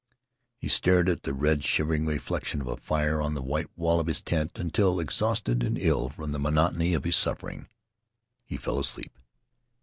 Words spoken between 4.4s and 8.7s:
until, exhausted and ill from the monotony of his suffering, he